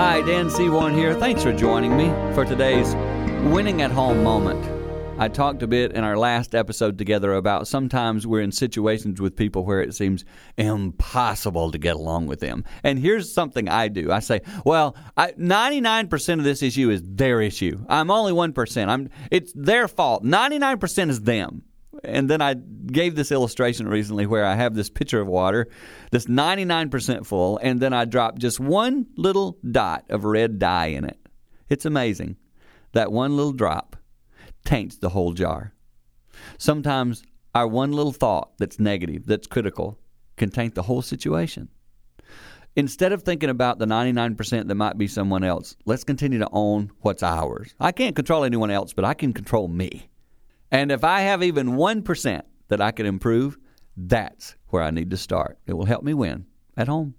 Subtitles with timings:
[0.00, 1.12] Hi, Dan Seaborn here.
[1.12, 2.94] Thanks for joining me for today's
[3.52, 4.58] winning at home moment.
[5.20, 9.36] I talked a bit in our last episode together about sometimes we're in situations with
[9.36, 10.24] people where it seems
[10.56, 12.64] impossible to get along with them.
[12.82, 14.10] And here's something I do.
[14.10, 17.84] I say, well, I, 99% of this issue is their issue.
[17.86, 18.88] I'm only 1%.
[18.88, 20.24] I'm it's their fault.
[20.24, 21.64] 99% is them.
[22.02, 25.68] And then I gave this illustration recently where I have this pitcher of water
[26.10, 31.04] that's 99% full, and then I drop just one little dot of red dye in
[31.04, 31.18] it.
[31.68, 32.36] It's amazing.
[32.92, 33.96] That one little drop
[34.64, 35.72] taints the whole jar.
[36.58, 37.22] Sometimes
[37.54, 39.98] our one little thought that's negative, that's critical,
[40.36, 41.68] can taint the whole situation.
[42.76, 46.90] Instead of thinking about the 99% that might be someone else, let's continue to own
[47.00, 47.74] what's ours.
[47.80, 50.09] I can't control anyone else, but I can control me.
[50.70, 53.58] And if I have even 1% that I can improve,
[53.96, 55.58] that's where I need to start.
[55.66, 56.46] It will help me win
[56.76, 57.14] at home.